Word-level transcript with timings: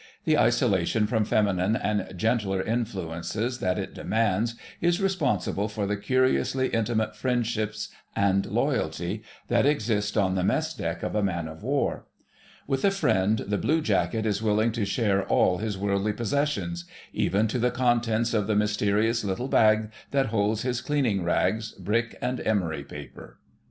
The 0.25 0.35
isolation 0.35 1.05
from 1.05 1.25
feminine 1.25 1.75
and 1.75 2.11
gentler 2.17 2.63
influences 2.63 3.59
that 3.59 3.77
it 3.77 3.93
demands 3.93 4.55
is 4.81 4.99
responsible 4.99 5.67
for 5.67 5.85
the 5.85 5.95
curiously 5.95 6.69
intimate 6.69 7.15
friendships 7.15 7.89
and 8.15 8.47
loyalty 8.47 9.21
that 9.47 9.67
exist 9.67 10.17
on 10.17 10.33
the 10.33 10.43
mess 10.43 10.73
deck 10.73 11.03
of 11.03 11.13
a 11.13 11.21
man 11.21 11.47
of 11.47 11.61
war. 11.61 12.07
With 12.65 12.83
a 12.83 12.89
friend 12.89 13.43
the 13.45 13.59
blue 13.59 13.79
jacket 13.79 14.25
is 14.25 14.41
willing 14.41 14.71
to 14.71 14.85
share 14.85 15.21
all 15.27 15.59
his 15.59 15.77
worldly 15.77 16.13
possessions—even 16.13 17.47
to 17.49 17.59
the 17.59 17.69
contents 17.69 18.33
of 18.33 18.47
the 18.47 18.55
mysterious 18.55 19.23
little 19.23 19.49
bag 19.49 19.91
that 20.09 20.25
holds 20.33 20.63
his 20.63 20.81
cleaning 20.81 21.23
rags, 21.23 21.73
brick, 21.73 22.17
and 22.23 22.39
emery 22.39 22.83
paper. 22.83 23.37